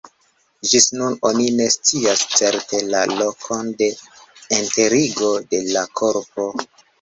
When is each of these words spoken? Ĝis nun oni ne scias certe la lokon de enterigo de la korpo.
Ĝis 0.69 0.85
nun 0.99 1.17
oni 1.29 1.43
ne 1.57 1.67
scias 1.73 2.23
certe 2.37 2.79
la 2.95 3.03
lokon 3.11 3.69
de 3.83 3.91
enterigo 4.59 5.31
de 5.53 5.61
la 5.69 5.85
korpo. 6.03 6.49